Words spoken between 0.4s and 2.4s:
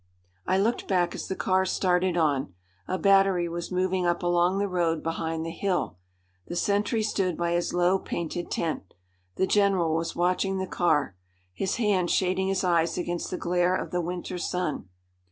I looked back as the car started